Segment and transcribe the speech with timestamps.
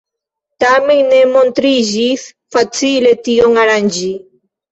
[0.61, 2.23] Tamen ne montriĝis
[2.55, 4.09] facile tion aranĝi.